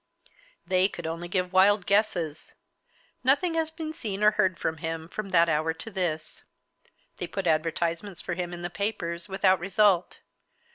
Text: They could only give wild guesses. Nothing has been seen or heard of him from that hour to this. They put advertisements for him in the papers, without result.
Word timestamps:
They 0.65 0.89
could 0.89 1.05
only 1.05 1.27
give 1.27 1.53
wild 1.53 1.85
guesses. 1.85 2.53
Nothing 3.23 3.53
has 3.53 3.69
been 3.69 3.93
seen 3.93 4.23
or 4.23 4.31
heard 4.31 4.57
of 4.65 4.79
him 4.79 5.07
from 5.07 5.29
that 5.29 5.47
hour 5.47 5.75
to 5.75 5.91
this. 5.91 6.41
They 7.17 7.27
put 7.27 7.45
advertisements 7.45 8.19
for 8.19 8.33
him 8.33 8.51
in 8.51 8.63
the 8.63 8.71
papers, 8.71 9.29
without 9.29 9.59
result. 9.59 10.21